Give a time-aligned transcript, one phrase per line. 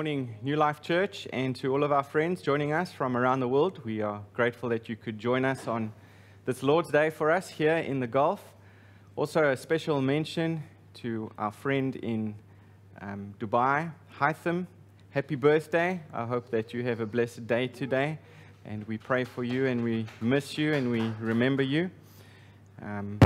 [0.00, 3.48] morning, New Life Church, and to all of our friends joining us from around the
[3.48, 3.84] world.
[3.84, 5.92] We are grateful that you could join us on
[6.46, 8.42] this Lord's Day for us here in the Gulf.
[9.14, 10.62] Also, a special mention
[10.94, 12.34] to our friend in
[13.02, 14.66] um, Dubai, Hytham.
[15.10, 16.00] Happy birthday.
[16.14, 18.18] I hope that you have a blessed day today.
[18.64, 21.90] And we pray for you and we miss you and we remember you.
[22.80, 23.18] Um,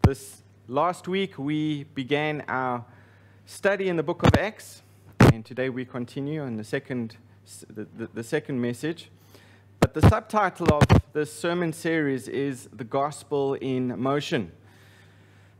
[0.00, 2.86] this last week, we began our
[3.44, 4.80] study in the book of Acts.
[5.32, 7.16] And today we continue on the second,
[7.68, 9.10] the, the, the second message.
[9.78, 10.82] But the subtitle of
[11.12, 14.52] this sermon series is The Gospel in Motion.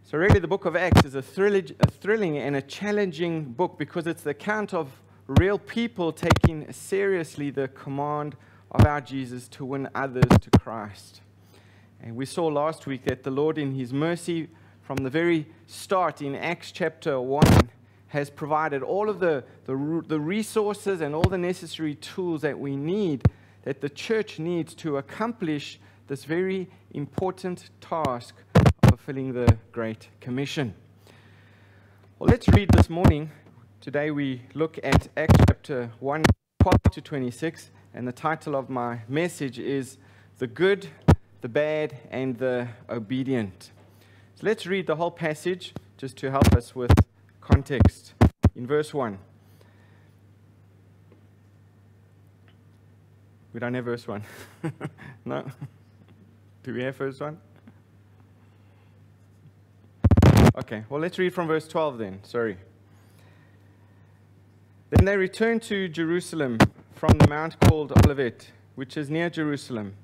[0.04, 3.78] So, really, the book of Acts is a, thrilling, a thrilling and a challenging book
[3.78, 8.36] because it's the account of real people taking seriously the command
[8.70, 11.20] of our Jesus to win others to Christ.
[12.00, 14.48] And we saw last week that the Lord, in His mercy,
[14.80, 17.70] from the very start in Acts chapter 1,
[18.08, 22.76] has provided all of the, the, the resources and all the necessary tools that we
[22.76, 23.22] need,
[23.64, 30.74] that the church needs to accomplish this very important task of fulfilling the Great Commission.
[32.18, 33.30] Well, let's read this morning.
[33.82, 36.24] Today we look at Acts chapter 1,
[36.62, 39.98] 12 to 26, and the title of my message is
[40.38, 40.88] The Good,
[41.42, 43.70] the Bad, and the Obedient.
[44.36, 46.90] So let's read the whole passage just to help us with
[47.50, 48.14] context
[48.54, 49.18] in verse 1.
[53.54, 54.22] We don't have verse 1.
[55.24, 55.44] no?
[56.62, 57.38] Do we have verse 1?
[60.58, 62.20] Okay, well, let's read from verse 12 then.
[62.22, 62.58] Sorry.
[64.90, 66.58] Then they returned to Jerusalem
[66.94, 69.94] from the mount called Olivet, which is near Jerusalem,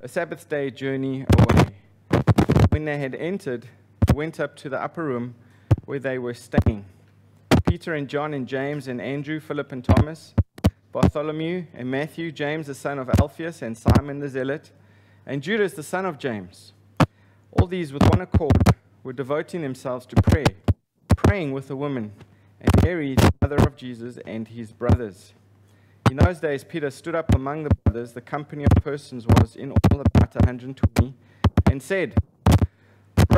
[0.00, 2.22] a Sabbath day journey away.
[2.70, 3.66] When they had entered,
[4.14, 5.34] went up to the upper room
[5.90, 6.84] where they were staying.
[7.68, 10.34] Peter and John and James and Andrew, Philip and Thomas,
[10.92, 14.70] Bartholomew and Matthew, James the son of Alphaeus and Simon the Zealot,
[15.26, 16.74] and Judas the son of James.
[17.50, 18.52] All these with one accord
[19.02, 20.54] were devoting themselves to prayer,
[21.16, 22.12] praying with the women,
[22.60, 25.32] and Mary, the mother of Jesus, and his brothers.
[26.08, 29.72] In those days, Peter stood up among the brothers, the company of persons was in
[29.72, 31.14] all about 120,
[31.68, 32.14] and said,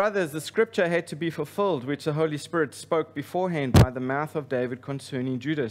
[0.02, 4.00] Brothers, the scripture had to be fulfilled, which the Holy Spirit spoke beforehand by the
[4.00, 5.70] mouth of David concerning Judas,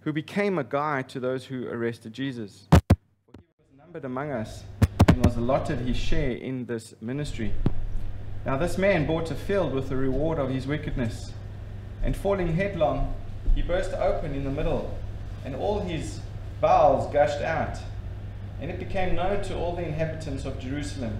[0.00, 2.66] who became a guide to those who arrested Jesus.
[2.70, 2.78] For
[3.38, 4.64] he was numbered among us
[5.08, 7.54] and was allotted his share in this ministry.
[8.44, 11.32] Now, this man bought a field with the reward of his wickedness,
[12.02, 13.14] and falling headlong,
[13.54, 14.94] he burst open in the middle,
[15.42, 16.20] and all his
[16.60, 17.78] bowels gushed out.
[18.60, 21.16] And it became known to all the inhabitants of Jerusalem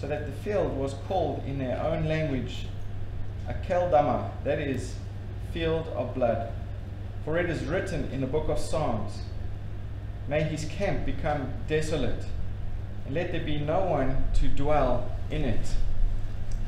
[0.00, 2.66] so that the field was called in their own language
[3.46, 4.94] Akeldama, that is,
[5.52, 6.52] field of blood.
[7.24, 9.18] For it is written in the book of Psalms,
[10.26, 12.24] May his camp become desolate,
[13.04, 15.74] and let there be no one to dwell in it,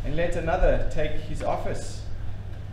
[0.05, 2.03] and let another take his office.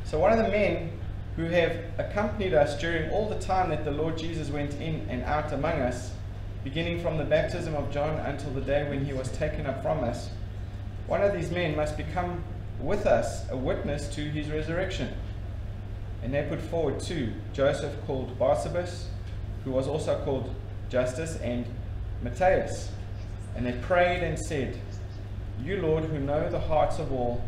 [0.04, 0.92] So one of the men
[1.36, 5.24] who have accompanied us during all the time that the Lord Jesus went in and
[5.24, 6.12] out among us,
[6.66, 10.04] beginning from the baptism of John until the day when he was taken up from
[10.04, 10.32] us,
[11.10, 12.44] one of these men must become
[12.80, 15.12] with us a witness to his resurrection.
[16.22, 19.06] And they put forward two Joseph called Barsabas,
[19.66, 20.54] who was also called
[20.88, 21.66] Justus, and
[22.22, 22.92] Matthias.
[23.56, 24.80] And they prayed and said,
[25.64, 27.44] You, Lord, who know the hearts of all,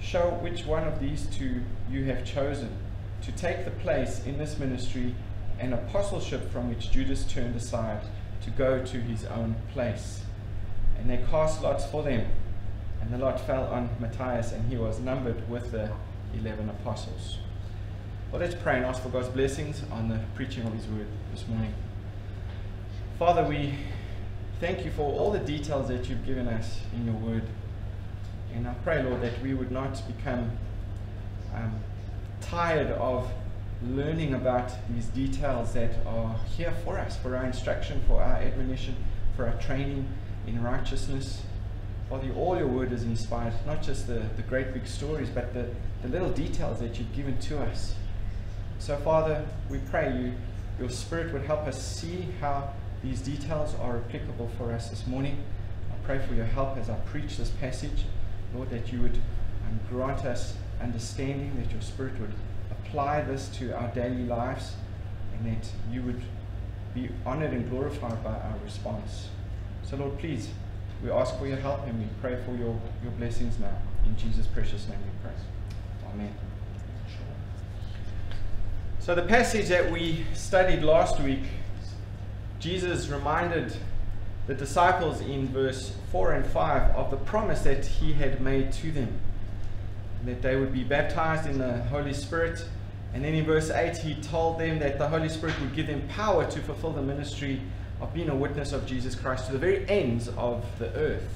[0.00, 2.76] show which one of these two you have chosen
[3.22, 5.14] to take the place in this ministry
[5.60, 8.00] and apostleship from which Judas turned aside
[8.42, 10.22] to go to his own place.
[10.98, 12.26] And they cast lots for them
[13.02, 15.90] and the lot fell on Matthias, and he was numbered with the
[16.38, 17.38] 11 apostles.
[18.30, 21.46] Well, let's pray and ask for God's blessings on the preaching of His word this
[21.46, 21.74] morning.
[23.18, 23.74] Father, we
[24.58, 27.42] thank you for all the details that you've given us in your word.
[28.54, 30.50] And I pray, Lord, that we would not become
[31.54, 31.74] um,
[32.40, 33.30] tired of
[33.84, 38.96] learning about these details that are here for us, for our instruction, for our admonition,
[39.36, 40.08] for our training
[40.46, 41.42] in righteousness.
[42.12, 45.66] Father, all your word is inspired, not just the, the great big stories, but the,
[46.02, 47.94] the little details that you've given to us.
[48.78, 50.34] So, Father, we pray you,
[50.78, 55.42] your Spirit would help us see how these details are applicable for us this morning.
[55.90, 58.04] I pray for your help as I preach this passage.
[58.54, 62.34] Lord, that you would um, grant us understanding, that your Spirit would
[62.70, 64.74] apply this to our daily lives,
[65.38, 66.20] and that you would
[66.92, 69.30] be honored and glorified by our response.
[69.82, 70.50] So, Lord, please
[71.02, 73.76] we ask for your help and we pray for your, your blessings now.
[74.06, 75.36] In Jesus' precious name we pray.
[76.12, 76.34] Amen.
[79.00, 81.42] So, the passage that we studied last week,
[82.60, 83.76] Jesus reminded
[84.46, 88.92] the disciples in verse 4 and 5 of the promise that he had made to
[88.92, 89.18] them
[90.24, 92.64] that they would be baptized in the Holy Spirit.
[93.14, 96.06] And then in verse 8, he told them that the Holy Spirit would give them
[96.08, 97.60] power to fulfill the ministry
[98.02, 101.28] of being a witness of Jesus Christ to the very ends of the earth.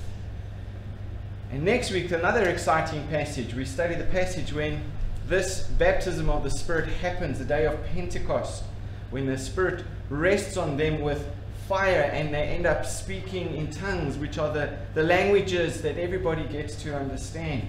[1.52, 3.54] And next week, another exciting passage.
[3.54, 4.82] We study the passage when
[5.28, 8.64] this baptism of the Spirit happens, the day of Pentecost,
[9.10, 11.26] when the Spirit rests on them with
[11.68, 16.44] fire and they end up speaking in tongues, which are the, the languages that everybody
[16.48, 17.68] gets to understand.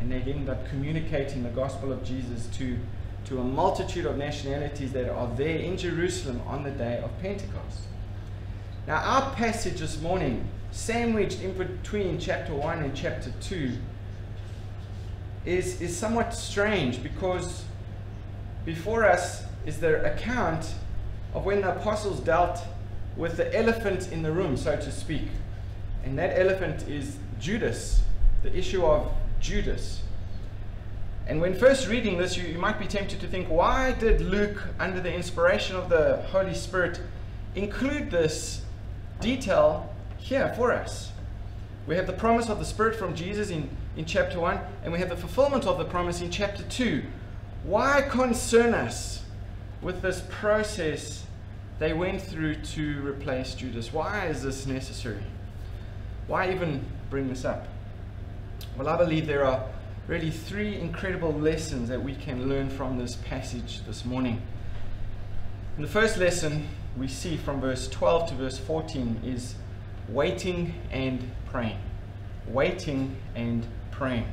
[0.00, 2.76] And they end up communicating the gospel of Jesus to,
[3.26, 7.82] to a multitude of nationalities that are there in Jerusalem on the day of Pentecost.
[8.86, 13.72] Now, our passage this morning, sandwiched in between chapter 1 and chapter 2,
[15.44, 17.64] is, is somewhat strange because
[18.64, 20.74] before us is the account
[21.34, 22.58] of when the apostles dealt
[23.16, 25.28] with the elephant in the room, so to speak.
[26.04, 28.02] And that elephant is Judas,
[28.42, 30.02] the issue of Judas.
[31.26, 34.62] And when first reading this, you, you might be tempted to think, why did Luke,
[34.78, 37.00] under the inspiration of the Holy Spirit,
[37.54, 38.62] include this
[39.20, 41.12] detail here for us?
[41.86, 44.98] We have the promise of the Spirit from Jesus in in chapter 1, and we
[44.98, 47.02] have the fulfillment of the promise in chapter 2.
[47.64, 49.22] Why concern us
[49.82, 51.24] with this process
[51.78, 53.92] they went through to replace Judas?
[53.92, 55.22] Why is this necessary?
[56.26, 57.66] Why even bring this up?
[58.76, 59.66] Well, I believe there are
[60.06, 64.40] really three incredible lessons that we can learn from this passage this morning.
[65.76, 69.54] And the first lesson we see from verse 12 to verse 14 is
[70.08, 71.78] waiting and praying.
[72.46, 74.26] Waiting and praying.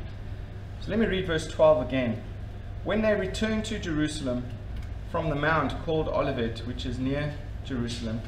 [0.82, 2.22] So let me read verse 12 again.
[2.84, 4.46] When they returned to Jerusalem
[5.12, 7.34] from the mount called Olivet, which is near
[7.66, 8.22] Jerusalem,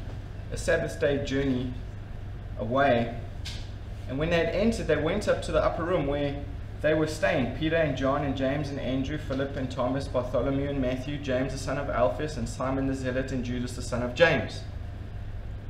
[0.51, 1.73] a Sabbath day journey
[2.57, 3.15] away,
[4.07, 6.43] and when they had entered, they went up to the upper room where
[6.81, 10.81] they were staying Peter and John and James and Andrew, Philip and Thomas, Bartholomew and
[10.81, 14.15] Matthew, James the son of Alphaeus, and Simon the Zealot, and Judas the son of
[14.15, 14.61] James.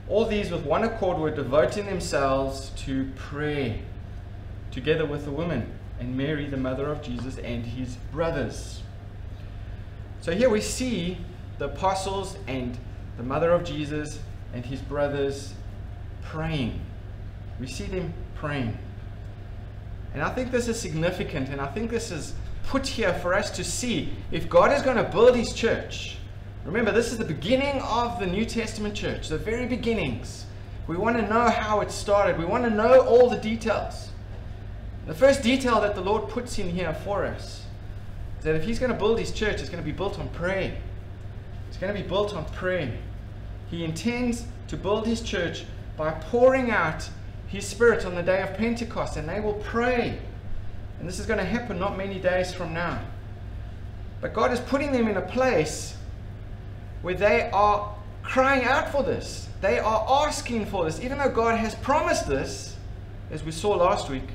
[0.08, 3.80] All these with one accord were devoting themselves to prayer
[4.72, 8.82] together with the women and Mary, the mother of Jesus, and his brothers.
[10.22, 11.18] So here we see
[11.58, 12.78] the apostles and
[13.18, 14.20] the mother of Jesus
[14.54, 15.54] and his brothers
[16.24, 16.80] praying.
[17.60, 18.78] We see them praying.
[20.14, 22.34] And I think this is significant, and I think this is
[22.68, 26.18] put here for us to see if God is going to build his church.
[26.66, 30.46] Remember, this is the beginning of the New Testament church, the very beginnings.
[30.88, 34.10] We want to know how it started, we want to know all the details.
[35.08, 37.64] The first detail that the Lord puts in here for us
[38.38, 40.30] is that if He's going to build His church, it's going to be built on
[40.30, 40.76] prayer.
[41.68, 42.92] It's going to be built on prayer.
[43.72, 45.66] He intends to build His church
[45.98, 47.10] by pouring out
[47.50, 50.20] His Spirit on the day of Pentecost, and they will pray.
[51.00, 53.02] And this is going to happen not many days from now.
[54.22, 55.96] But God is putting them in a place
[57.02, 59.48] where they are crying out for this.
[59.62, 61.02] They are asking for this.
[61.02, 62.76] Even though God has promised this,
[63.32, 64.30] as we saw last week,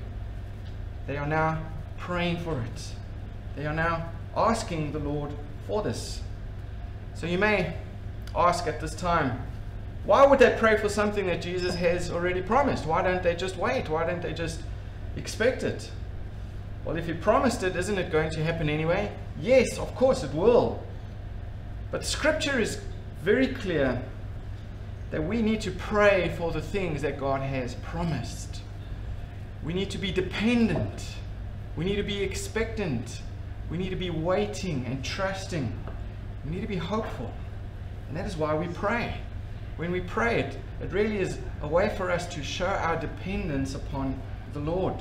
[1.06, 1.62] they are now
[1.98, 2.88] praying for it.
[3.56, 5.32] They are now asking the Lord
[5.66, 6.20] for this.
[7.14, 7.76] So you may
[8.34, 9.40] ask at this time,
[10.04, 12.84] why would they pray for something that Jesus has already promised?
[12.84, 13.88] Why don't they just wait?
[13.88, 14.60] Why don't they just
[15.16, 15.90] expect it?
[16.84, 19.10] Well, if he promised it, isn't it going to happen anyway?
[19.40, 20.82] Yes, of course it will.
[21.90, 22.80] But scripture is
[23.22, 24.02] very clear
[25.10, 28.60] that we need to pray for the things that God has promised.
[29.64, 31.06] We need to be dependent.
[31.76, 33.22] We need to be expectant.
[33.70, 35.72] We need to be waiting and trusting.
[36.44, 37.32] We need to be hopeful.
[38.08, 39.16] And that is why we pray.
[39.76, 43.74] When we pray, it, it really is a way for us to show our dependence
[43.74, 44.20] upon
[44.52, 44.94] the Lord.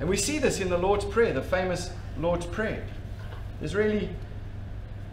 [0.00, 2.84] And we see this in the Lord's Prayer, the famous Lord's Prayer.
[3.60, 4.08] There's really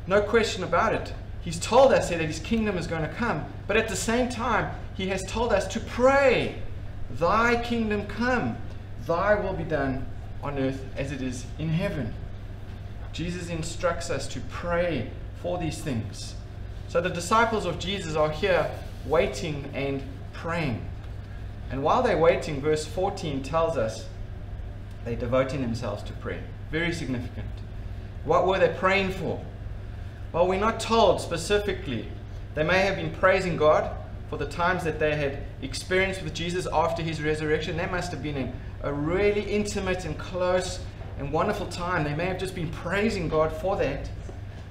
[0.07, 1.13] no question about it.
[1.41, 4.29] He's told us here that his kingdom is going to come, but at the same
[4.29, 6.61] time, he has told us to pray,
[7.11, 8.57] Thy kingdom come,
[9.05, 10.05] Thy will be done
[10.41, 12.13] on earth as it is in heaven.
[13.13, 15.09] Jesus instructs us to pray
[15.41, 16.35] for these things.
[16.87, 18.69] So the disciples of Jesus are here
[19.07, 20.01] waiting and
[20.33, 20.83] praying.
[21.69, 24.05] And while they're waiting, verse 14 tells us
[25.03, 26.43] they're devoting themselves to prayer.
[26.71, 27.47] Very significant.
[28.23, 29.43] What were they praying for?
[30.31, 32.07] Well, we're not told specifically.
[32.55, 33.95] They may have been praising God
[34.29, 37.77] for the times that they had experienced with Jesus after his resurrection.
[37.77, 40.79] That must have been a, a really intimate and close
[41.19, 42.03] and wonderful time.
[42.03, 44.09] They may have just been praising God for that.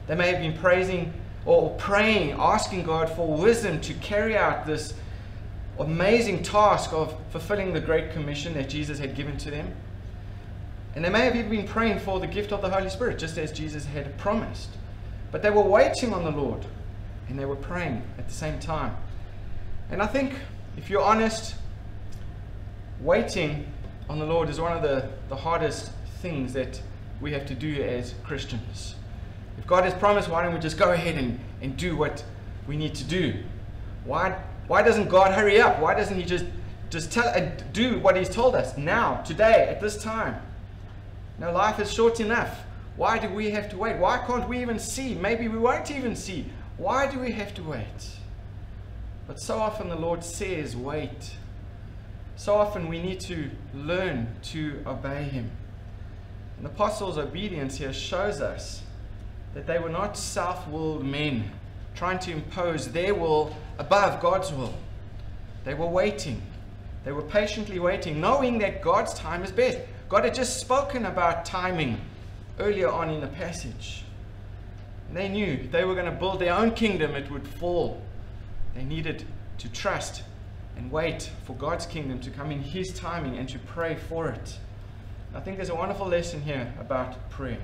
[0.07, 1.13] They may have been praising
[1.47, 4.93] or praying, asking God for wisdom to carry out this
[5.79, 9.73] amazing task of fulfilling the Great Commission that Jesus had given to them.
[10.95, 13.39] And they may have even been praying for the gift of the Holy Spirit, just
[13.39, 14.71] as Jesus had promised.
[15.31, 16.65] But they were waiting on the Lord
[17.29, 18.97] and they were praying at the same time.
[19.91, 20.35] And I think,
[20.77, 21.55] if you're honest,
[23.01, 23.67] waiting
[24.09, 26.81] on the Lord is one of the, the hardest things that
[27.21, 28.96] we have to do as Christians.
[29.67, 32.25] God has promised, why don't we just go ahead and, and do what
[32.67, 33.43] we need to do?
[34.05, 35.81] Why, why doesn't God hurry up?
[35.81, 36.45] Why doesn't He just,
[36.91, 40.41] just tell, uh, do what He's told us now, today, at this time?
[41.39, 42.61] No, life is short enough.
[42.97, 43.99] Why do we have to wait?
[43.99, 45.15] Why can't we even see?
[45.15, 46.47] Maybe we won't even see.
[46.79, 48.17] Why do we have to wait?
[49.27, 51.37] But so often the Lord says, wait.
[52.37, 55.51] So often we need to learn to obey Him.
[56.57, 58.83] And the apostles' obedience here shows us
[59.57, 61.51] that they were not self willed men
[61.95, 64.75] trying to impose their will above God's will.
[65.65, 66.43] They were waiting.
[67.05, 69.79] They were patiently waiting, knowing that God's time is best.
[70.11, 71.99] God had just spoken about timing
[72.61, 74.05] earlier on in the passage.
[75.09, 78.03] And they knew if they were going to build their own kingdom, it would fall.
[78.75, 79.25] They needed
[79.57, 80.23] to trust
[80.77, 84.59] and wait for God's kingdom to come in His timing and to pray for it.
[85.35, 87.59] I think there's a wonderful lesson here about prayer.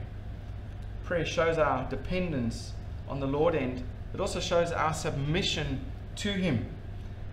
[1.12, 2.72] Prayer shows our dependence
[3.06, 5.84] on the Lord and it also shows our submission
[6.16, 6.64] to Him.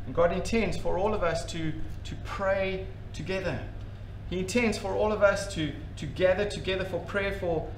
[0.06, 1.72] And God intends for all of us to,
[2.04, 3.58] to pray together.
[4.30, 7.70] He intends for all of us to, to gather together for prayer for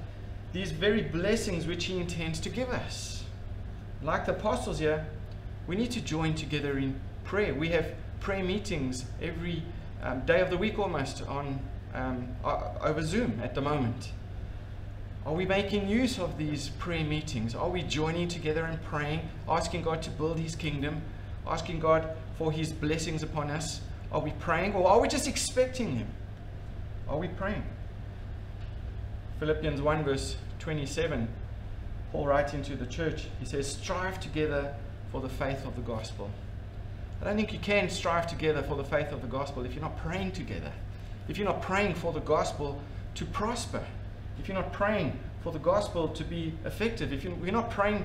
[0.52, 3.22] these very blessings which He intends to give us.
[4.02, 5.06] Like the apostles here,
[5.68, 7.54] we need to join together in prayer.
[7.54, 9.62] We have prayer meetings every
[10.02, 11.60] um, day of the week almost on
[11.94, 14.10] um, over Zoom at the moment.
[15.24, 17.54] Are we making use of these prayer meetings?
[17.54, 21.00] Are we joining together and praying, asking God to build His kingdom,
[21.46, 23.80] asking God for His blessings upon us?
[24.10, 26.08] Are we praying or are we just expecting Him?
[27.08, 27.62] Are we praying?
[29.38, 31.28] Philippians 1, verse 27,
[32.10, 34.74] Paul writing to the church, he says, Strive together
[35.12, 36.30] for the faith of the gospel.
[37.20, 39.82] I don't think you can strive together for the faith of the gospel if you're
[39.82, 40.72] not praying together.
[41.28, 42.80] If you're not praying for the gospel
[43.14, 43.84] to prosper.
[44.38, 47.12] If you're not praying for the gospel to be effective.
[47.12, 48.04] If you're not praying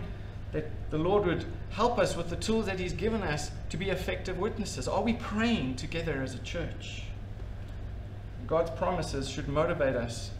[0.51, 3.89] that the Lord would help us with the tools that He's given us to be
[3.89, 4.87] effective witnesses.
[4.87, 7.03] Are we praying together as a church?
[8.47, 10.31] God's promises should motivate us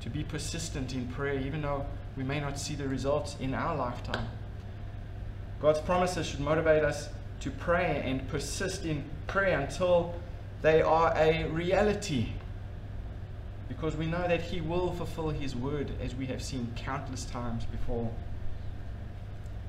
[0.00, 1.86] to be persistent in prayer, even though
[2.16, 4.28] we may not see the results in our lifetime.
[5.60, 7.08] God's promises should motivate us
[7.40, 10.14] to pray and persist in prayer until
[10.62, 12.28] they are a reality.
[13.70, 17.64] Because we know that He will fulfill His word as we have seen countless times
[17.64, 18.10] before.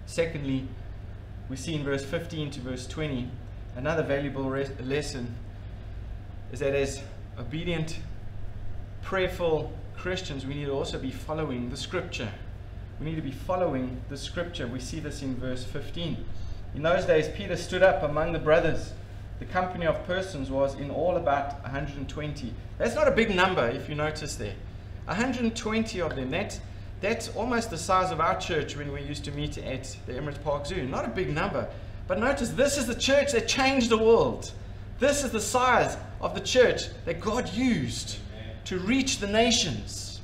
[0.06, 0.68] Secondly,
[1.48, 3.30] we see in verse 15 to verse 20
[3.78, 4.44] another valuable
[4.84, 5.34] lesson
[6.52, 7.02] is that as
[7.40, 8.00] obedient,
[9.02, 12.32] prayerful Christians, we need to also be following the scripture.
[13.00, 14.68] We need to be following the scripture.
[14.68, 16.26] We see this in verse 15.
[16.76, 18.94] In those days, Peter stood up among the brothers.
[19.42, 22.54] The company of persons was in all about 120.
[22.78, 24.54] That's not a big number, if you notice there.
[25.06, 26.30] 120 of them.
[26.30, 26.60] That's,
[27.02, 30.42] that's almost the size of our church when we used to meet at the Emirates
[30.44, 30.88] Park Zoo.
[30.88, 31.68] Not a big number.
[32.08, 34.52] But notice, this is the church that changed the world.
[35.00, 38.20] This is the size of the church that God used
[38.66, 40.22] to reach the nations.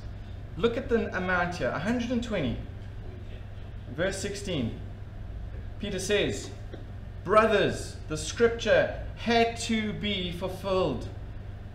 [0.56, 2.56] Look at the amount here 120.
[3.96, 4.78] Verse 16.
[5.80, 6.50] Peter says,
[7.24, 11.08] Brothers, the scripture had to be fulfilled,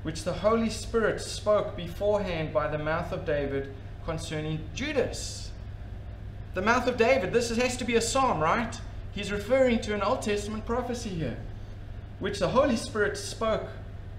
[0.03, 3.73] which the Holy Spirit spoke beforehand by the mouth of David
[4.05, 5.51] concerning Judas.
[6.53, 8.79] The mouth of David, this has to be a psalm, right?
[9.12, 11.38] He's referring to an Old Testament prophecy here,
[12.19, 13.67] which the Holy Spirit spoke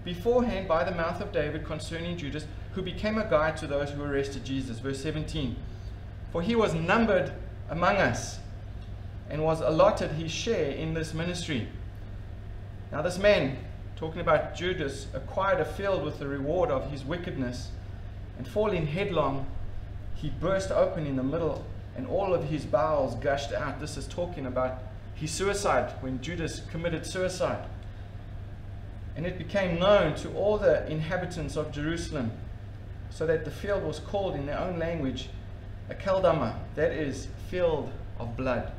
[0.05, 4.03] beforehand by the mouth of David concerning Judas, who became a guide to those who
[4.03, 4.81] arrested Jesus.
[4.81, 5.57] Verse 17.
[6.31, 7.33] For he was numbered
[7.71, 8.39] among us
[9.31, 11.69] and was allotted his share in this ministry.
[12.95, 13.57] Now, this man,
[13.97, 17.73] talking about Judas, acquired a field with the reward of his wickedness,
[18.39, 19.49] and falling headlong,
[20.15, 21.65] he burst open in the middle,
[21.97, 23.81] and all of his bowels gushed out.
[23.81, 24.79] This is talking about
[25.13, 27.67] his suicide, when Judas committed suicide.
[29.17, 32.31] And it became known to all the inhabitants of Jerusalem,
[33.11, 35.31] so that the field was called in their own language
[35.91, 38.71] a Akeldama, that is, field of blood.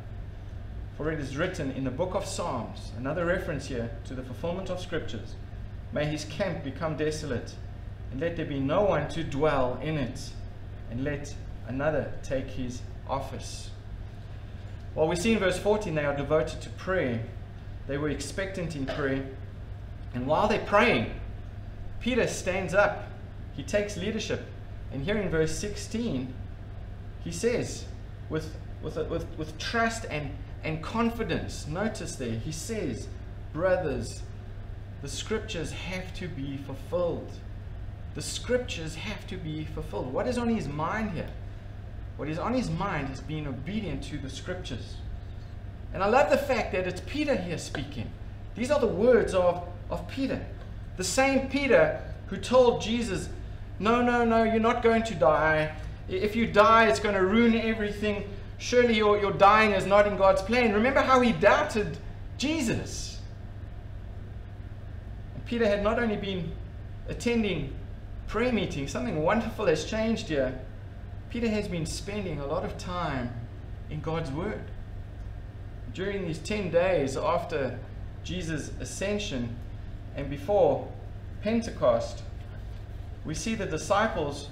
[0.97, 4.69] For it is written in the book of Psalms, another reference here to the fulfillment
[4.69, 5.35] of scriptures,
[5.91, 7.55] May his camp become desolate,
[8.11, 10.29] and let there be no one to dwell in it,
[10.91, 11.33] and let
[11.67, 13.69] another take his office.
[14.93, 17.23] Well, we see in verse 14 they are devoted to prayer.
[17.87, 19.25] They were expectant in prayer.
[20.13, 21.11] And while they're praying,
[21.99, 23.07] Peter stands up.
[23.55, 24.45] He takes leadership.
[24.91, 26.33] And here in verse 16,
[27.23, 27.85] he says,
[28.29, 30.29] with, with, with, with trust and,
[30.65, 33.07] and confidence, notice there, he says,
[33.53, 34.24] Brothers,
[35.01, 37.31] the scriptures have to be fulfilled.
[38.15, 40.12] The scriptures have to be fulfilled.
[40.12, 41.29] What is on his mind here?
[42.17, 44.95] What is on his mind is being obedient to the scriptures.
[45.93, 48.10] And I love the fact that it's Peter here speaking.
[48.55, 50.43] These are the words of, of Peter.
[50.98, 53.29] The same Peter who told Jesus,
[53.79, 55.75] No, no, no, you're not going to die.
[56.07, 58.27] If you die, it's going to ruin everything.
[58.57, 60.74] Surely your, your dying is not in God's plan.
[60.74, 61.97] Remember how he doubted
[62.38, 63.19] Jesus.
[65.33, 66.51] And Peter had not only been
[67.07, 67.74] attending
[68.27, 70.59] prayer meetings, something wonderful has changed here.
[71.29, 73.33] Peter has been spending a lot of time
[73.89, 74.62] in God's Word.
[75.93, 77.77] During these 10 days after
[78.24, 79.55] Jesus' ascension
[80.15, 80.88] and before
[81.41, 82.24] Pentecost,
[83.24, 84.50] we see the disciples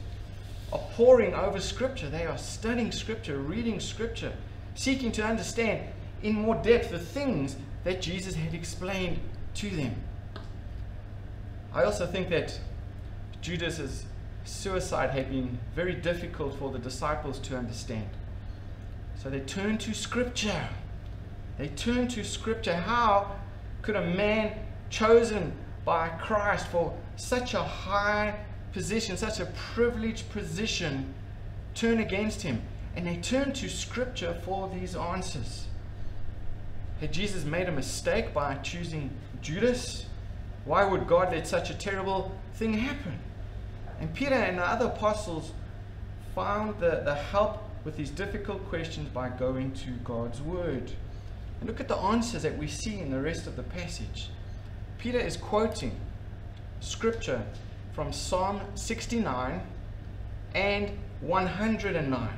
[0.73, 2.09] are poring over Scripture.
[2.09, 4.33] They are studying Scripture, reading Scripture,
[4.73, 5.87] seeking to understand
[6.23, 9.19] in more depth the things that Jesus had explained
[9.55, 9.95] to them.
[11.73, 12.59] I also think that
[13.41, 14.05] Judas's
[14.45, 18.09] suicide had been very difficult for the disciples to understand.
[19.21, 20.69] So they turned to Scripture.
[21.59, 22.73] They turned to Scripture.
[22.73, 23.35] How
[23.83, 24.57] could a man
[24.89, 25.53] chosen
[25.85, 28.33] by Christ for such a high
[28.73, 31.13] position, such a privileged position,
[31.75, 32.61] turn against him?
[32.95, 35.67] And they turn to Scripture for these answers.
[36.99, 39.09] Had Jesus made a mistake by choosing
[39.41, 40.05] Judas?
[40.65, 43.19] Why would God let such a terrible thing happen?
[43.99, 45.51] And Peter and the other apostles
[46.35, 50.91] found the, the help with these difficult questions by going to God's Word.
[51.59, 54.29] And look at the answers that we see in the rest of the passage.
[54.97, 55.99] Peter is quoting
[56.79, 57.43] scripture
[57.93, 59.61] from Psalm 69
[60.55, 62.29] and 109.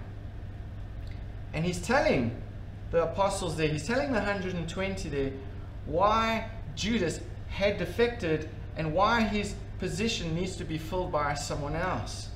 [1.54, 2.42] And he's telling
[2.92, 5.32] the apostles there, he's telling the 120 there
[5.86, 12.30] why Judas had defected and why his position needs to be filled by someone else.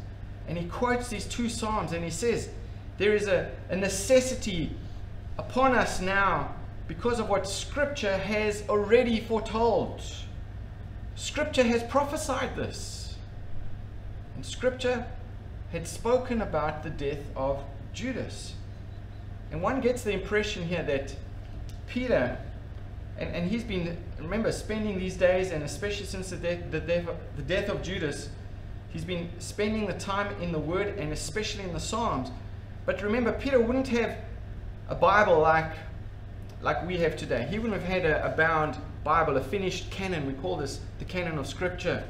[0.48, 2.50] And he quotes these two Psalms and he says,
[2.98, 4.72] There is a, a necessity
[5.38, 6.56] upon us now
[6.88, 10.02] because of what Scripture has already foretold.
[11.16, 12.99] Scripture has prophesied this.
[14.40, 15.06] And Scripture
[15.74, 17.62] had spoken about the death of
[17.94, 18.54] Judas.
[19.52, 21.14] And one gets the impression here that
[21.88, 22.38] Peter
[23.18, 27.10] and, and he's been, remember, spending these days, and especially since the death, the, death,
[27.36, 28.30] the death of Judas,
[28.88, 32.32] he's been spending the time in the Word and especially in the Psalms.
[32.86, 34.16] But remember, Peter wouldn't have
[34.88, 35.74] a Bible like,
[36.62, 37.46] like we have today.
[37.50, 40.26] He wouldn't have had a, a bound Bible, a finished canon.
[40.26, 42.06] We call this the canon of Scripture.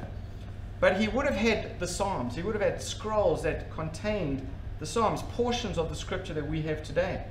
[0.80, 2.34] But he would have had the Psalms.
[2.34, 4.46] He would have had scrolls that contained
[4.78, 7.22] the Psalms, portions of the Scripture that we have today.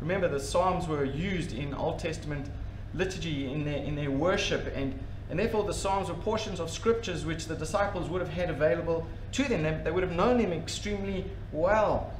[0.00, 2.46] Remember, the Psalms were used in Old Testament
[2.94, 4.96] liturgy, in their, in their worship, and,
[5.30, 9.04] and therefore the Psalms were portions of scriptures which the disciples would have had available
[9.32, 9.64] to them.
[9.64, 12.12] They, they would have known them extremely well.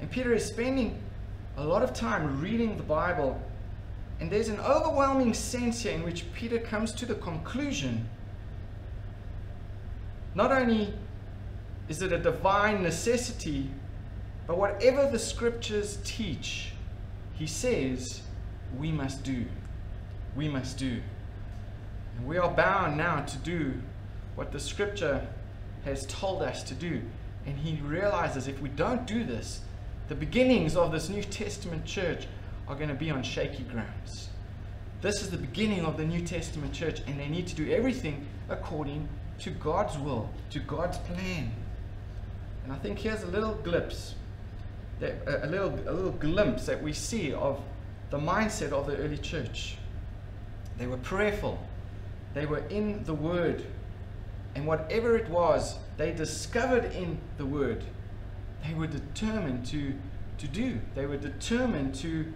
[0.00, 1.00] And Peter is spending
[1.56, 3.40] a lot of time reading the Bible,
[4.20, 8.08] and there's an overwhelming sense here in which Peter comes to the conclusion
[10.38, 10.94] not only
[11.88, 13.70] is it a divine necessity,
[14.46, 16.72] but whatever the scriptures teach,
[17.34, 18.22] he says
[18.78, 19.44] we must do
[20.38, 21.00] we must do.
[22.16, 23.74] And we are bound now to do
[24.36, 25.26] what the scripture
[25.84, 27.02] has told us to do.
[27.44, 29.62] And he realizes if we don't do this,
[30.08, 32.26] the beginnings of this New Testament church
[32.68, 34.28] are going to be on shaky grounds.
[35.00, 38.26] This is the beginning of the New Testament church, and they need to do everything
[38.48, 39.08] according
[39.40, 41.52] to God's will, to God's plan.
[42.64, 44.14] And I think here's a little glimpse,
[45.00, 47.60] that, a, little, a little glimpse that we see of
[48.10, 49.76] the mindset of the early church.
[50.76, 51.58] They were prayerful.
[52.34, 53.64] They were in the Word.
[54.54, 57.84] And whatever it was they discovered in the Word,
[58.66, 59.94] they were determined to,
[60.38, 60.80] to do.
[60.94, 62.32] They were determined to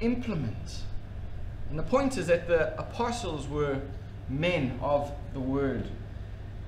[0.00, 0.82] implement.
[1.70, 3.80] And the point is that the apostles were
[4.28, 5.88] men of the Word.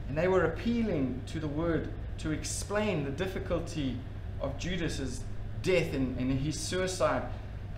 [0.08, 1.88] And they were appealing to the Word
[2.18, 3.96] to explain the difficulty
[4.40, 5.22] of Judas's
[5.62, 7.22] death and, and his suicide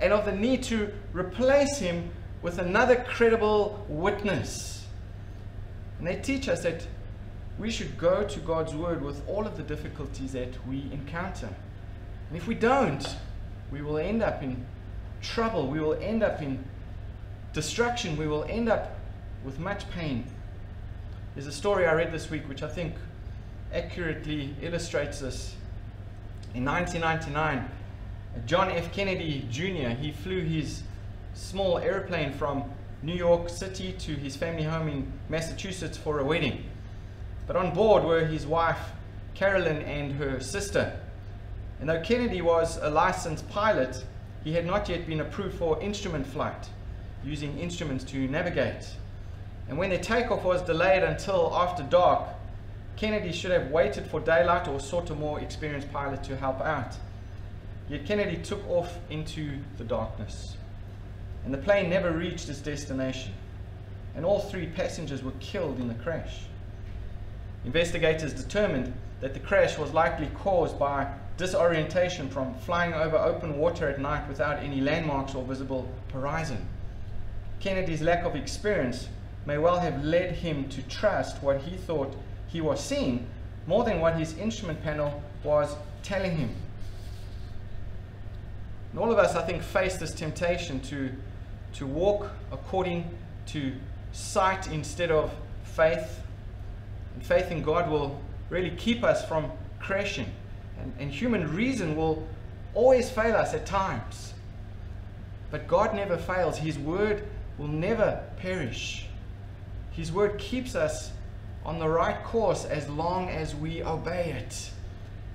[0.01, 2.11] and of the need to replace him
[2.43, 4.87] with another credible witness.
[5.99, 6.87] And they teach us that
[7.59, 11.49] we should go to God's word with all of the difficulties that we encounter.
[12.29, 13.05] And if we don't,
[13.73, 14.64] we will end up in
[15.21, 15.67] trouble.
[15.67, 16.64] We will end up in
[17.53, 18.17] destruction.
[18.17, 18.97] We will end up
[19.45, 20.25] with much pain.
[21.38, 22.96] There's a story I read this week which I think
[23.72, 25.55] accurately illustrates this.
[26.53, 27.70] In 1999,
[28.44, 28.92] John F.
[28.92, 30.83] Kennedy Jr., he flew his
[31.35, 32.64] small airplane from
[33.05, 36.64] New York City to his family home in Massachusetts for a wedding.
[37.46, 38.90] But on board were his wife,
[39.35, 40.98] Carolyn, and her sister.
[41.79, 44.05] And though Kennedy was a licensed pilot,
[44.42, 46.68] he had not yet been approved for instrument flight,
[47.22, 48.88] using instruments to navigate.
[49.68, 52.28] And when their takeoff was delayed until after dark,
[52.96, 56.96] Kennedy should have waited for daylight or sought a more experienced pilot to help out.
[57.88, 60.57] Yet Kennedy took off into the darkness.
[61.44, 63.33] And the plane never reached its destination.
[64.14, 66.40] And all three passengers were killed in the crash.
[67.64, 73.88] Investigators determined that the crash was likely caused by disorientation from flying over open water
[73.88, 76.66] at night without any landmarks or visible horizon.
[77.61, 79.09] Kennedy's lack of experience
[79.48, 82.14] may well have led him to trust what he thought
[82.48, 83.26] he was seeing
[83.66, 86.54] more than what his instrument panel was telling him.
[88.90, 91.11] And all of us, I think, face this temptation to,
[91.76, 93.08] to walk according
[93.46, 93.72] to
[94.12, 95.32] sight instead of
[95.64, 96.20] faith.
[97.14, 100.30] And faith in God will really keep us from crashing.
[100.78, 102.28] And, and human reason will
[102.74, 104.34] always fail us at times.
[105.50, 106.58] But God never fails.
[106.58, 109.08] His word will never perish.
[109.98, 111.11] His word keeps us
[111.64, 114.70] on the right course as long as we obey it.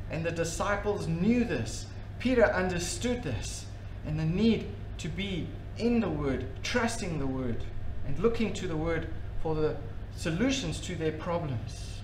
[0.09, 1.85] And the disciples knew this.
[2.17, 3.65] Peter understood this
[4.07, 4.67] and the need
[4.99, 7.61] to be in the word, trusting the word,
[8.07, 9.09] and looking to the word
[9.41, 9.75] for the
[10.15, 11.99] solutions to their problems.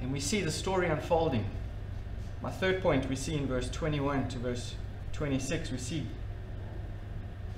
[0.00, 1.44] And we see the story unfolding.
[2.40, 4.74] My third point we see in verse 21 to verse
[5.12, 6.06] 26, we see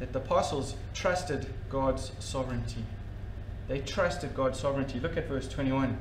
[0.01, 2.85] that the apostles trusted God's sovereignty.
[3.69, 5.01] They trusted God's sovereignty.
[5.01, 5.99] Look at verse 21.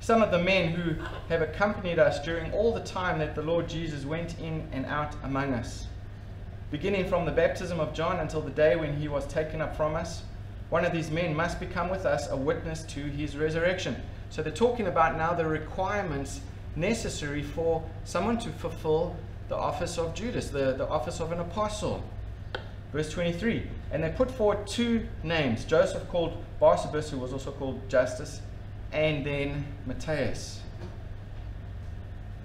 [0.00, 3.68] Some of the men who have accompanied us during all the time that the Lord
[3.68, 5.86] Jesus went in and out among us,
[6.70, 9.94] beginning from the baptism of John until the day when he was taken up from
[9.94, 10.22] us,
[10.70, 13.94] one of these men must become with us a witness to his resurrection.
[14.30, 16.40] So they're talking about now the requirements
[16.74, 19.14] necessary for someone to fulfill
[19.48, 22.02] the office of Judas, the, the office of an apostle.
[22.92, 27.88] Verse 23 And they put forward two names Joseph called Barsabas, who was also called
[27.90, 28.40] Justus,
[28.90, 30.60] and then Matthias.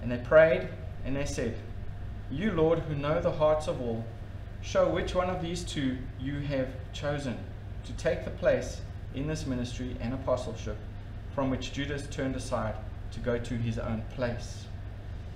[0.02, 0.68] And they prayed
[1.04, 1.56] and they said,
[2.30, 4.04] You, Lord, who know the hearts of all,
[4.60, 7.38] show which one of these two you have chosen
[7.84, 8.82] to take the place
[9.14, 10.76] in this ministry and apostleship
[11.34, 12.74] from which Judas turned aside
[13.12, 14.66] to go to his own place.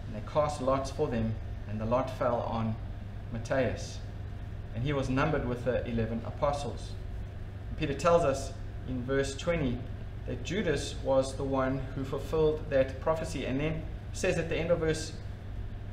[0.07, 1.35] And they cast lots for them,
[1.70, 2.77] and the lot fell on
[3.33, 3.98] Matthias
[4.75, 6.91] and he was numbered with the 11 apostles.
[7.79, 8.53] Peter tells us
[8.89, 9.79] in verse 20
[10.27, 13.83] that Judas was the one who fulfilled that prophecy, and then
[14.13, 15.13] says at the end of verse,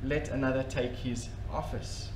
[0.04, 2.10] let another take his office.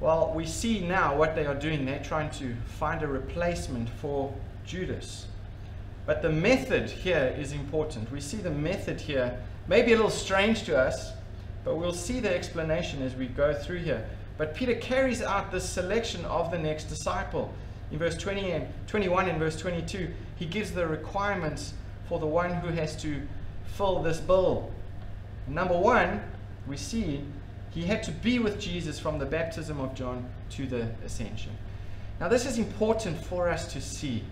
[0.00, 1.86] Well, we see now what they are doing.
[1.86, 4.34] They're trying to find a replacement for
[4.66, 5.26] Judas.
[6.06, 8.12] But the method here is important.
[8.12, 11.12] We see the method here, maybe a little strange to us,
[11.64, 14.06] but we'll see the explanation as we go through here.
[14.36, 17.52] But Peter carries out this selection of the next disciple.
[17.92, 21.74] In verse 20 and 21 and verse 22, he gives the requirements
[22.08, 23.22] for the one who has to
[23.76, 24.72] fill this bill.
[25.46, 26.20] Number one,
[26.66, 27.22] we see
[27.70, 31.52] he had to be with Jesus from the baptism of John to the ascension.
[32.20, 34.24] Now, this is important for us to see.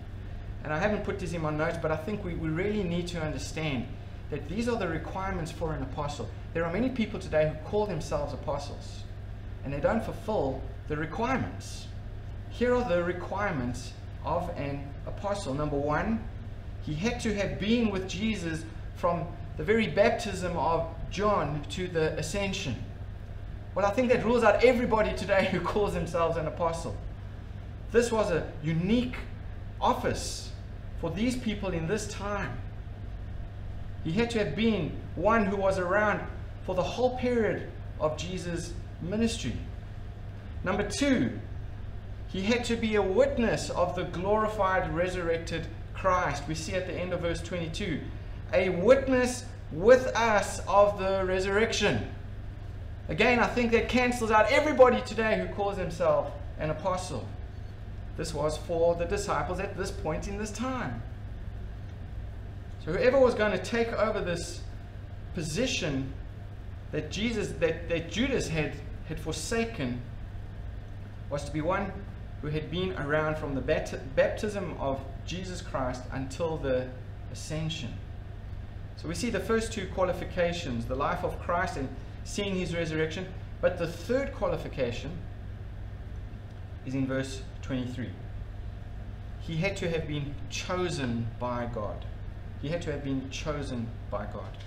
[0.63, 3.07] And I haven't put this in my notes, but I think we, we really need
[3.09, 3.85] to understand
[4.29, 6.29] that these are the requirements for an apostle.
[6.53, 9.02] There are many people today who call themselves apostles
[9.63, 11.87] and they don't fulfill the requirements.
[12.49, 15.53] Here are the requirements of an apostle.
[15.53, 16.23] Number one,
[16.83, 18.63] he had to have been with Jesus
[18.95, 19.25] from
[19.57, 22.75] the very baptism of John to the ascension.
[23.75, 26.95] Well, I think that rules out everybody today who calls themselves an apostle.
[27.91, 29.15] This was a unique
[29.79, 30.51] office
[30.99, 32.57] for these people in this time.
[34.03, 36.21] He had to have been one who was around
[36.65, 38.73] for the whole period of Jesus'
[39.03, 39.55] ministry.
[40.63, 41.39] Number two,
[42.27, 46.43] he had to be a witness of the glorified, resurrected Christ.
[46.47, 47.99] We see at the end of verse 22
[48.53, 52.09] a witness with us of the resurrection.
[53.09, 57.27] Again, I think that cancels out everybody today who calls himself an apostle.
[58.15, 61.01] This was for the disciples at this point in this time.
[62.85, 64.61] So, whoever was going to take over this
[65.33, 66.13] position
[66.91, 68.73] that Jesus, that, that Judas had,
[69.07, 70.01] had forsaken
[71.29, 71.91] was to be one
[72.41, 76.87] who had been around from the baptism of Jesus Christ until the
[77.31, 77.93] ascension.
[78.97, 81.89] So we see the first two qualifications the life of Christ and
[82.23, 83.27] seeing his resurrection.
[83.61, 85.11] But the third qualification
[86.85, 88.09] is in verse 23.
[89.39, 92.05] He had to have been chosen by God.
[92.61, 94.57] He had to have been chosen by God.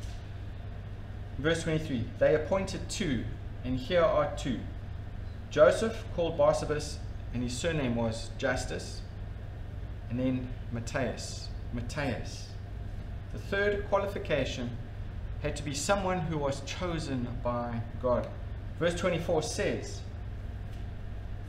[1.38, 3.24] Verse 23 They appointed two,
[3.66, 4.60] and here are two
[5.50, 6.96] Joseph, called Barsabas,
[7.34, 9.00] and his surname was Justus,
[10.08, 11.48] and then Matthias.
[11.72, 12.48] Matthias.
[13.32, 14.70] The third qualification
[15.42, 18.28] had to be someone who was chosen by God.
[18.78, 20.00] Verse 24 says,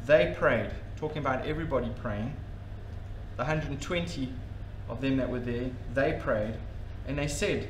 [0.05, 2.35] They prayed, talking about everybody praying.
[3.35, 4.33] The 120
[4.89, 6.55] of them that were there, they prayed,
[7.07, 7.69] and they said,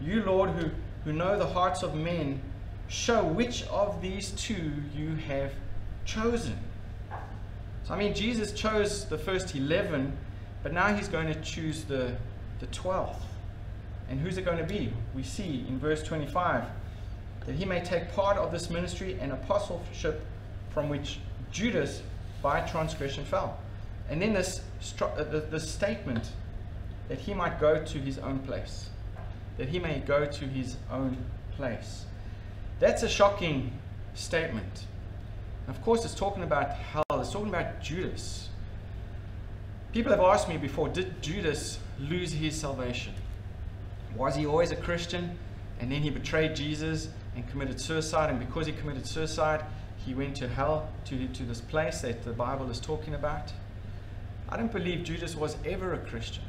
[0.00, 0.70] You, Lord, who,
[1.04, 2.40] who know the hearts of men,
[2.90, 5.52] show which of these two you have
[6.04, 6.58] chosen.
[7.84, 10.16] So, I mean, Jesus chose the first 11,
[10.64, 12.12] but now he's going to choose the,
[12.58, 13.22] the 12th.
[14.08, 14.92] And who's it going to be?
[15.14, 16.64] We see in verse 25
[17.46, 20.26] that he may take part of this ministry and apostleship
[20.70, 21.20] from which
[21.52, 22.02] Judas
[22.42, 23.56] by transgression fell.
[24.08, 24.62] And then this,
[25.00, 26.32] uh, this statement
[27.08, 28.90] that he might go to his own place.
[29.58, 31.16] That he may go to his own
[31.52, 32.06] place.
[32.80, 33.72] That's a shocking
[34.14, 34.86] statement.
[35.68, 38.48] Of course, it's talking about hell, it's talking about Judas.
[39.92, 43.12] People have asked me before did Judas lose his salvation?
[44.16, 45.38] Was he always a Christian
[45.78, 48.30] and then he betrayed Jesus and committed suicide?
[48.30, 49.62] And because he committed suicide,
[49.96, 53.52] he went to hell, to, to this place that the Bible is talking about?
[54.48, 56.44] I don't believe Judas was ever a Christian.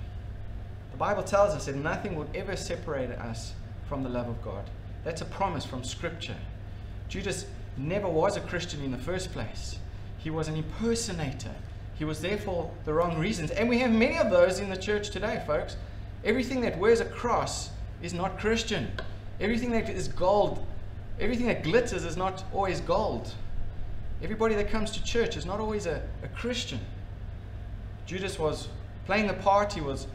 [0.92, 3.54] The Bible tells us that nothing would ever separate us
[3.88, 4.70] from the love of God.
[5.04, 6.38] That's a promise from Scripture.
[7.08, 7.46] Judas
[7.78, 9.80] never was a Christian in the first place.
[10.18, 11.56] He was an impersonator.
[11.96, 13.52] He was there for the wrong reasons.
[13.52, 15.76] And we have many of those in the church today, folks.
[16.24, 18.92] Everything that wears a cross is not Christian.
[19.40, 20.66] Everything that is gold,
[21.20, 23.34] everything that glitters is not always gold.
[24.22, 26.80] Everybody that comes to church is not always a, a Christian.
[28.06, 28.68] Judas was
[29.06, 30.06] playing the part, he was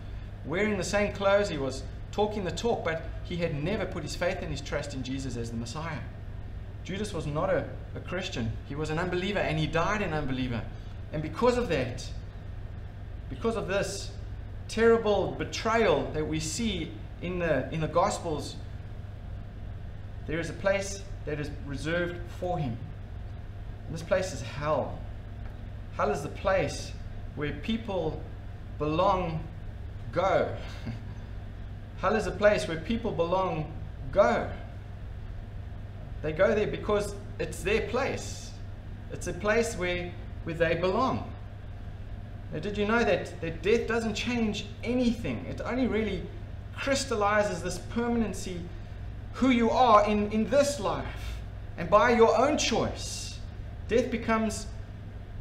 [0.45, 1.83] wearing the same clothes, he was
[2.17, 5.37] talking the talk, but he had never put his faith and his trust in Jesus
[5.37, 5.99] as the Messiah.
[6.83, 10.63] Judas was not a, a Christian, he was an unbeliever, and he died an unbeliever.
[11.13, 12.09] And because of that,
[13.29, 14.11] because of this,
[14.67, 18.57] terrible betrayal that we see in the, in the Gospels,
[20.27, 22.79] there is a place that is reserved for him.
[23.85, 24.99] And this place is hell.
[25.99, 26.93] Hell is the place
[27.35, 28.23] where people
[28.79, 29.45] belong
[30.13, 30.49] go.
[32.01, 33.73] hell is a place where people belong
[34.13, 34.49] go.
[36.23, 38.51] They go there because it's their place.
[39.13, 40.13] It's a place where,
[40.45, 41.31] where they belong.
[42.53, 45.45] Now, did you know that, that death doesn't change anything?
[45.49, 46.23] It only really
[46.77, 48.61] crystallizes this permanency,
[49.35, 51.39] who you are in, in this life.
[51.77, 53.39] And by your own choice,
[53.89, 54.67] death becomes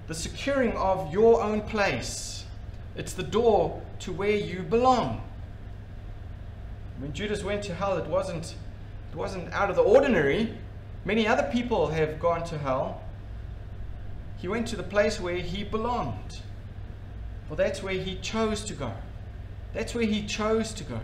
[0.07, 2.45] the securing of your own place.
[2.95, 5.21] It's the door to where you belong.
[6.99, 8.55] When Judas went to hell, it wasn't,
[9.11, 10.57] it wasn't out of the ordinary.
[11.03, 13.01] Many other people have gone to hell.
[14.37, 16.41] He went to the place where he belonged.
[17.47, 18.91] For that's where he chose to go.
[19.73, 20.99] That's where he chose to go.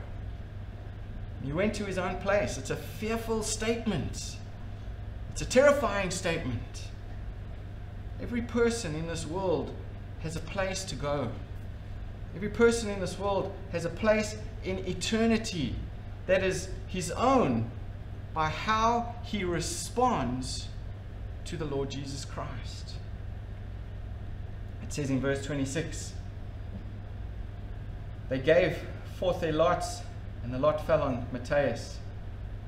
[1.43, 2.57] He went to his own place.
[2.57, 4.37] It's a fearful statement.
[5.31, 6.89] It's a terrifying statement.
[8.21, 9.73] Every person in this world
[10.21, 11.31] has a place to go.
[12.35, 15.75] Every person in this world has a place in eternity
[16.27, 17.69] that is his own
[18.33, 20.67] by how he responds
[21.45, 22.93] to the Lord Jesus Christ.
[24.83, 26.13] It says in verse 26
[28.29, 28.77] they gave
[29.19, 29.99] forth their lots,
[30.41, 31.99] and the lot fell on Matthias,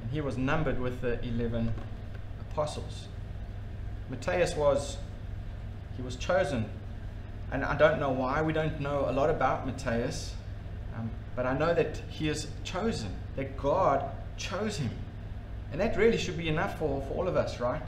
[0.02, 1.74] and he was numbered with the eleven
[2.42, 3.08] apostles.
[4.10, 4.98] Matthias was
[5.96, 6.70] he was chosen,
[7.54, 8.42] and I don't know why.
[8.42, 10.34] We don't know a lot about Matthias,
[10.98, 13.16] um, but I know that he is chosen.
[13.36, 14.90] That God chose him,
[15.72, 17.88] and that really should be enough for, for all of us, right?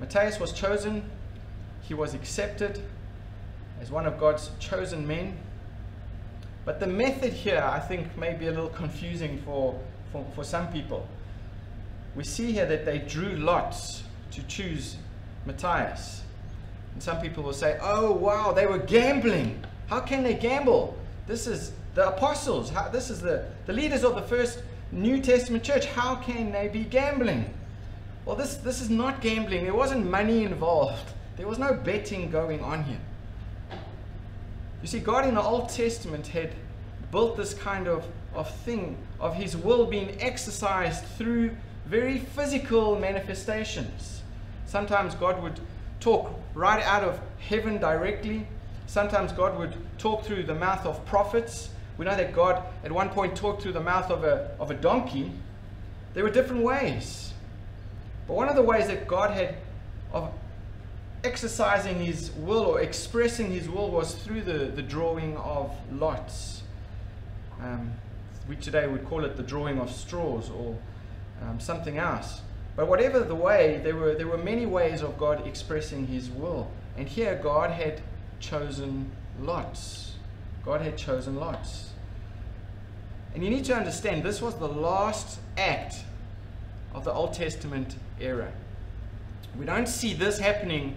[0.00, 1.08] Matthias was chosen.
[1.82, 2.82] He was accepted
[3.80, 5.36] as one of God's chosen men.
[6.64, 9.78] But the method here, I think, may be a little confusing for,
[10.10, 11.06] for, for some people.
[12.16, 14.96] We see here that they drew lots to choose
[15.46, 16.23] Matthias.
[16.94, 19.62] And some people will say, oh, wow, they were gambling.
[19.88, 20.96] How can they gamble?
[21.26, 22.70] This is the apostles.
[22.70, 26.68] How, this is the, the leaders of the first New Testament church, how can they
[26.68, 27.52] be gambling?
[28.24, 29.64] Well, this, this is not gambling.
[29.64, 33.00] There wasn't money involved, there was no betting going on here.
[34.82, 36.52] You see, God in the Old Testament had
[37.10, 44.22] built this kind of, of thing, of His will being exercised through very physical manifestations.
[44.66, 45.58] Sometimes God would
[46.04, 48.46] talk right out of heaven directly.
[48.86, 51.70] Sometimes God would talk through the mouth of prophets.
[51.96, 54.74] We know that God at one point talked through the mouth of a, of a
[54.74, 55.32] donkey.
[56.12, 57.32] There were different ways.
[58.28, 59.56] But one of the ways that God had
[60.12, 60.30] of
[61.24, 66.62] exercising his will or expressing his will was through the, the drawing of lots.
[67.62, 67.94] Um,
[68.46, 70.76] we today would call it the drawing of straws or
[71.42, 72.42] um, something else.
[72.76, 76.70] But whatever the way, there were, there were many ways of God expressing his will.
[76.96, 78.00] And here God had
[78.40, 79.10] chosen
[79.40, 80.14] lots.
[80.64, 81.90] God had chosen lots.
[83.34, 85.96] And you need to understand this was the last act
[86.94, 88.50] of the Old Testament era.
[89.58, 90.96] We don't see this happening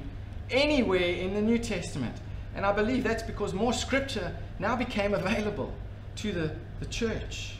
[0.49, 2.15] anywhere in the New Testament.
[2.55, 5.73] And I believe that's because more scripture now became available
[6.17, 7.55] to the, the church.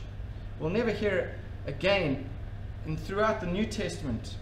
[0.58, 1.34] We'll never hear it
[1.68, 2.27] again
[2.88, 4.36] and throughout the New Testament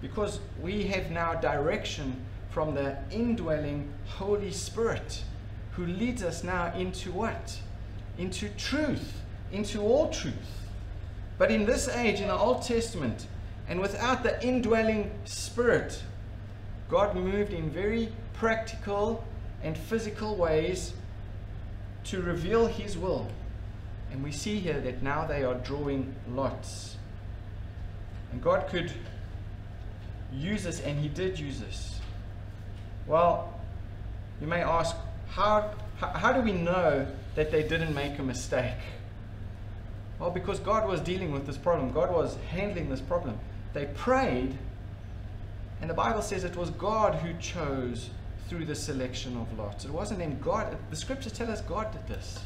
[0.00, 5.22] because we have now direction from the indwelling Holy Spirit
[5.70, 7.56] who leads us now into what?
[8.18, 10.34] Into truth, into all truth.
[11.38, 13.28] But in this age, in the Old Testament,
[13.68, 16.02] and without the indwelling Spirit,
[16.88, 19.22] God moved in very practical
[19.62, 20.92] and physical ways
[22.06, 23.28] to reveal His will.
[24.10, 26.96] And we see here that now they are drawing lots.
[28.32, 28.92] And God could
[30.32, 32.00] use us, and He did use us.
[33.06, 33.52] Well,
[34.40, 34.96] you may ask,
[35.28, 38.74] how, how, how do we know that they didn't make a mistake?
[40.18, 43.38] Well, because God was dealing with this problem, God was handling this problem.
[43.72, 44.56] They prayed
[45.82, 48.08] and the Bible says it was God who chose
[48.48, 49.84] through the selection of lots.
[49.84, 50.38] It wasn't them.
[50.40, 52.38] God, the scriptures tell us God did this.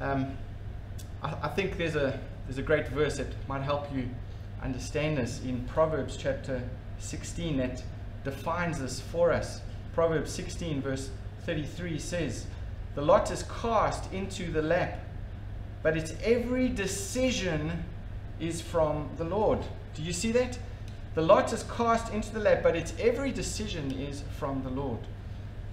[0.00, 0.36] Um,
[1.22, 4.08] I, I think there's a, there's a great verse that might help you
[4.62, 6.62] understand this in Proverbs chapter
[6.98, 7.82] 16 that
[8.24, 9.60] defines this for us.
[9.94, 11.10] Proverbs 16, verse
[11.44, 12.46] 33 says,
[12.94, 15.00] The lot is cast into the lap,
[15.82, 17.84] but its every decision
[18.40, 19.60] is from the Lord.
[19.94, 20.58] Do you see that?
[21.14, 25.00] The lot is cast into the lap, but its every decision is from the Lord.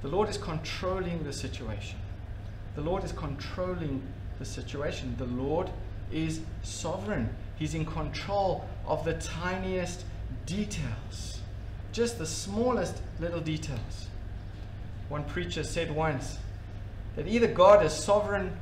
[0.02, 2.00] The Lord is controlling the situation.
[2.76, 4.02] The Lord is controlling
[4.38, 5.16] the situation.
[5.18, 5.70] The Lord
[6.12, 7.30] is sovereign.
[7.58, 10.06] He's in control of the tiniest
[10.46, 11.42] details,
[11.92, 14.08] just the smallest little details.
[15.10, 16.38] One preacher said once
[17.16, 18.56] that either God is sovereign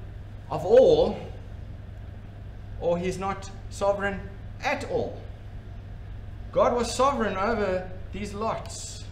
[0.49, 1.19] of all
[2.79, 4.19] or he's not sovereign
[4.63, 5.19] at all.
[6.51, 9.03] God was sovereign over these lots,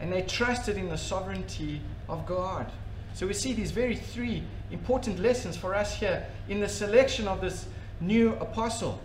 [0.00, 2.70] and they trusted in the sovereignty of God.
[3.14, 7.40] So we see these very three important lessons for us here in the selection of
[7.40, 7.66] this
[8.00, 9.00] new apostle.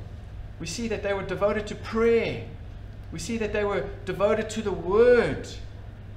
[0.59, 2.45] We see that they were devoted to prayer.
[3.11, 5.47] We see that they were devoted to the word.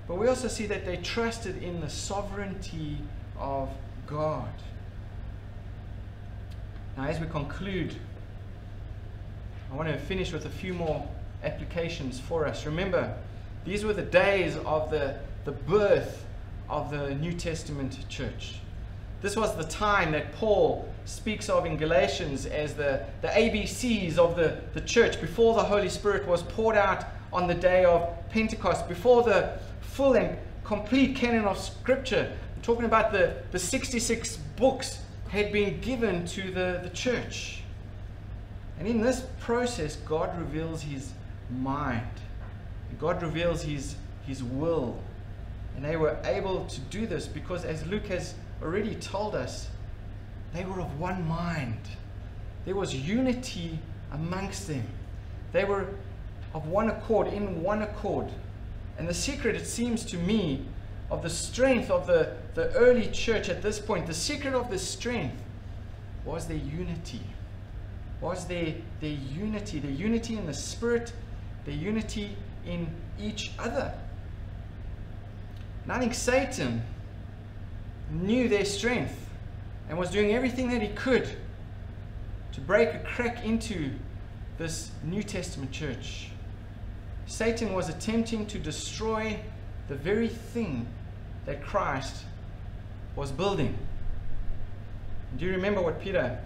[0.06, 2.98] But we also see that they trusted in the sovereignty
[3.38, 3.70] of
[4.06, 4.52] God.
[6.96, 7.96] Now, as we conclude,
[9.72, 11.08] I want to finish with a few more
[11.42, 12.66] applications for us.
[12.66, 13.16] Remember,
[13.64, 16.24] these were the days of the, the birth
[16.68, 18.60] of the New Testament church.
[19.24, 24.36] This was the time that Paul speaks of in Galatians as the, the ABCs of
[24.36, 28.86] the, the church before the Holy Spirit was poured out on the day of Pentecost,
[28.86, 32.30] before the full and complete canon of Scripture.
[32.54, 34.98] I'm talking about the, the 66 books
[35.30, 37.62] had been given to the, the church.
[38.78, 41.14] And in this process, God reveals his
[41.50, 42.02] mind.
[42.98, 43.96] God reveals his,
[44.26, 44.98] his will.
[45.76, 49.68] And they were able to do this because, as Luke has already told us,
[50.52, 51.80] they were of one mind.
[52.64, 53.78] There was unity
[54.12, 54.84] amongst them.
[55.52, 55.88] They were
[56.54, 58.28] of one accord, in one accord.
[58.98, 60.64] And the secret, it seems to me,
[61.10, 64.78] of the strength of the, the early church at this point, the secret of the
[64.78, 65.36] strength
[66.24, 67.20] was their unity.
[68.20, 71.12] Was their, their unity, their unity in the spirit
[71.64, 72.36] their unity
[72.66, 72.86] in
[73.20, 73.92] each other.
[75.84, 76.82] And I think Satan
[78.10, 79.28] knew their strength
[79.88, 81.28] and was doing everything that he could
[82.52, 83.90] to break a crack into
[84.58, 86.28] this New Testament church.
[87.26, 89.38] Satan was attempting to destroy
[89.88, 90.86] the very thing
[91.46, 92.24] that Christ
[93.16, 93.76] was building.
[95.36, 96.38] Do you remember what Peter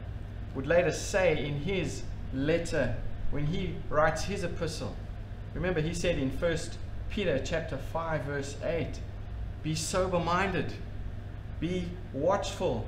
[0.54, 2.02] would later say in his
[2.32, 2.96] letter
[3.30, 4.94] when he writes his epistle.
[5.54, 6.58] Remember, he said in 1
[7.10, 8.88] Peter chapter 5, verse 8,
[9.62, 10.72] Be sober minded,
[11.60, 12.86] be watchful.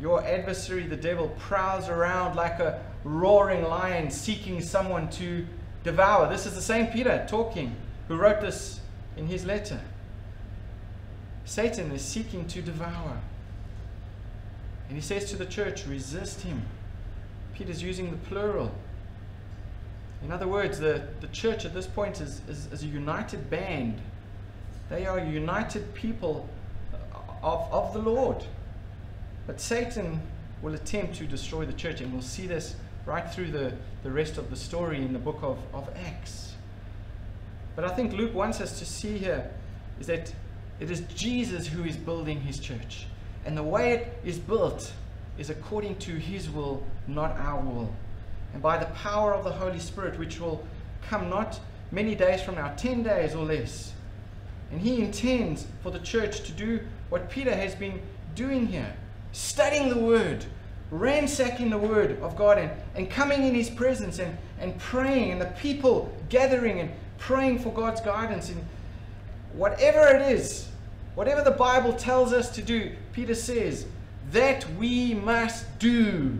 [0.00, 5.46] Your adversary, the devil, prowls around like a roaring lion seeking someone to
[5.84, 6.28] devour.
[6.28, 7.74] This is the same Peter talking
[8.08, 8.80] who wrote this
[9.16, 9.80] in his letter.
[11.44, 13.18] Satan is seeking to devour.
[14.88, 16.62] And he says to the church, resist him.
[17.54, 18.72] Peter's using the plural.
[20.22, 24.00] In other words, the, the church at this point is, is, is a united band.
[24.90, 26.48] They are a united people
[27.42, 28.44] of, of the Lord.
[29.46, 30.20] But Satan
[30.62, 32.74] will attempt to destroy the church, and we'll see this
[33.04, 33.72] right through the,
[34.02, 36.54] the rest of the story in the book of, of Acts.
[37.76, 39.50] But I think Luke wants us to see here
[40.00, 40.34] is that
[40.80, 43.06] it is Jesus who is building his church.
[43.44, 44.92] And the way it is built
[45.38, 47.94] is according to his will, not our will.
[48.52, 50.66] And by the power of the Holy Spirit, which will
[51.02, 51.60] come not
[51.92, 53.92] many days from now, 10 days or less.
[54.72, 58.00] And he intends for the church to do what Peter has been
[58.34, 58.94] doing here
[59.36, 60.44] studying the Word,
[60.90, 65.40] ransacking the Word of God, and, and coming in His presence and, and praying, and
[65.40, 68.48] the people gathering and praying for God's guidance.
[68.48, 68.64] And
[69.52, 70.68] whatever it is,
[71.14, 73.86] whatever the Bible tells us to do, Peter says,
[74.32, 76.38] that we must do.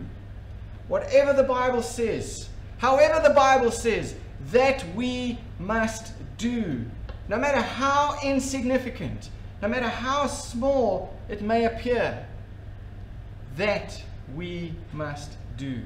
[0.87, 2.49] Whatever the Bible says,
[2.79, 4.15] however the Bible says,
[4.51, 6.85] that we must do.
[7.27, 9.29] No matter how insignificant,
[9.61, 12.25] no matter how small it may appear,
[13.55, 14.01] that
[14.35, 15.81] we must do.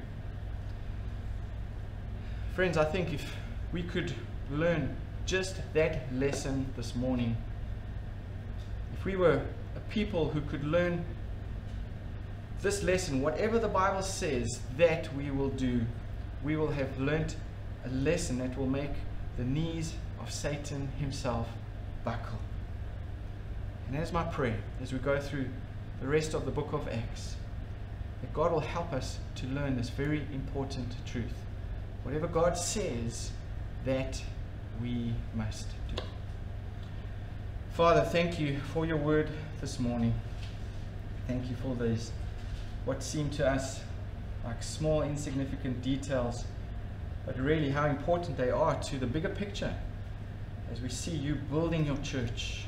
[2.54, 3.36] Friends, I think if
[3.72, 4.14] we could
[4.52, 4.96] learn
[5.26, 7.38] just that lesson this morning,
[8.94, 9.42] if we were
[9.76, 11.06] a people who could learn
[12.62, 15.82] this lesson, whatever the Bible says that we will do,
[16.44, 17.38] we will have learnt
[17.86, 18.92] a lesson that will make
[19.38, 21.48] the knees of Satan himself
[22.04, 22.38] buckle.
[23.92, 25.48] And that's my prayer as we go through
[26.00, 27.36] the rest of the book of Acts
[28.22, 31.36] that God will help us to learn this very important truth.
[32.04, 33.32] Whatever God says,
[33.84, 34.22] that
[34.82, 36.02] we must do.
[37.74, 39.28] Father, thank you for your word
[39.60, 40.14] this morning.
[41.28, 42.14] Thank you for these,
[42.86, 43.82] what seem to us
[44.46, 46.46] like small, insignificant details,
[47.26, 49.76] but really how important they are to the bigger picture
[50.72, 52.68] as we see you building your church.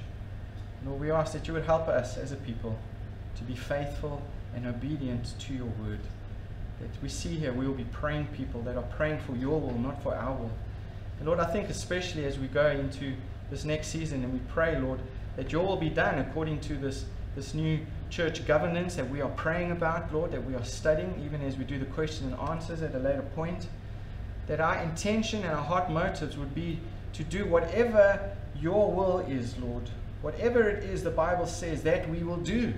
[0.86, 2.78] Lord, we ask that you would help us as a people
[3.38, 4.22] to be faithful
[4.56, 6.00] and obedient to your word.
[6.80, 9.78] That we see here, we will be praying people that are praying for your will,
[9.78, 10.52] not for our will.
[11.20, 13.14] And Lord, I think especially as we go into
[13.50, 15.00] this next season and we pray, Lord,
[15.36, 17.06] that your will be done according to this,
[17.36, 17.80] this new
[18.10, 21.64] church governance that we are praying about, Lord, that we are studying, even as we
[21.64, 23.68] do the question and answers at a later point.
[24.48, 26.80] That our intention and our heart motives would be
[27.14, 29.90] to do whatever your will is, Lord.
[30.24, 32.74] Whatever it is the Bible says that we will do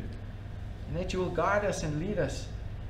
[0.87, 2.47] and that you will guide us and lead us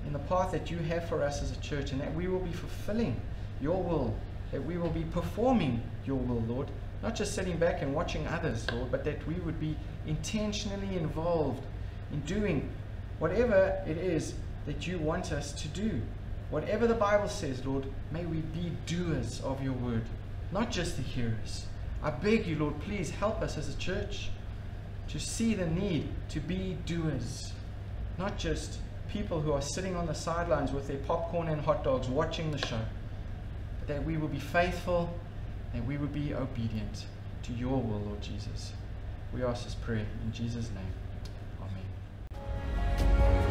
[0.07, 2.39] in the path that you have for us as a church, and that we will
[2.39, 3.19] be fulfilling
[3.59, 4.15] your will,
[4.51, 6.69] that we will be performing your will, Lord.
[7.03, 9.75] Not just sitting back and watching others, Lord, but that we would be
[10.07, 11.65] intentionally involved
[12.13, 12.69] in doing
[13.19, 14.35] whatever it is
[14.67, 16.01] that you want us to do.
[16.49, 20.03] Whatever the Bible says, Lord, may we be doers of your word,
[20.51, 21.65] not just the hearers.
[22.01, 24.29] I beg you, Lord, please help us as a church
[25.09, 27.53] to see the need to be doers,
[28.17, 28.79] not just
[29.09, 32.57] people who are sitting on the sidelines with their popcorn and hot dogs watching the
[32.57, 32.81] show,
[33.79, 35.13] but that we will be faithful,
[35.73, 37.05] that we will be obedient
[37.43, 38.73] to your will, Lord Jesus.
[39.33, 42.39] We ask this prayer in Jesus' name.
[42.99, 43.44] Amen.